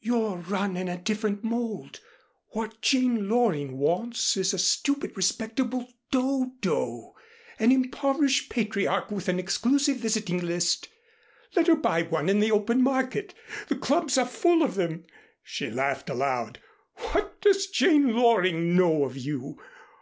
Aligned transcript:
You're 0.00 0.36
run 0.36 0.76
in 0.76 0.88
a 0.90 0.98
different 0.98 1.42
mold. 1.42 2.00
What 2.48 2.82
Jane 2.82 3.30
Loring 3.30 3.78
wants 3.78 4.36
is 4.36 4.52
a 4.52 4.58
stupid 4.58 5.16
respectable 5.16 5.88
Dodo, 6.10 7.14
an 7.58 7.72
impoverished 7.72 8.50
patriarch 8.50 9.10
with 9.10 9.26
an 9.30 9.38
exclusive 9.38 9.96
visiting 9.96 10.44
list. 10.44 10.90
Let 11.56 11.66
her 11.68 11.76
buy 11.76 12.02
one 12.02 12.28
in 12.28 12.40
the 12.40 12.52
open 12.52 12.82
market. 12.82 13.32
The 13.68 13.76
clubs 13.76 14.18
are 14.18 14.26
full 14.26 14.62
of 14.62 14.74
them." 14.74 15.06
She 15.42 15.70
laughed 15.70 16.10
aloud. 16.10 16.58
"What 16.96 17.40
does 17.40 17.66
Jane 17.68 18.14
Loring 18.14 18.76
know 18.76 19.06
of 19.06 19.16
you? 19.16 19.58